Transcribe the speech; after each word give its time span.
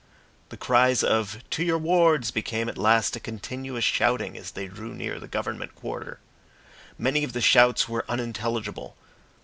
The 0.49 0.57
cries 0.57 1.03
of 1.03 1.43
"To 1.51 1.63
your 1.63 1.77
wards!" 1.77 2.31
became 2.31 2.67
at 2.69 2.77
last 2.79 3.15
a 3.15 3.19
continuous 3.19 3.83
shouting 3.83 4.35
as 4.35 4.49
they 4.49 4.65
drew 4.67 4.95
near 4.95 5.19
the 5.19 5.27
Government 5.27 5.75
quarter. 5.75 6.19
Many 6.97 7.23
of 7.23 7.33
the 7.33 7.39
shouts 7.41 7.87
were 7.87 8.03
unintelligible. 8.09 8.97